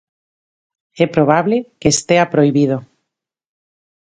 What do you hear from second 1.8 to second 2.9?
estea prohibido.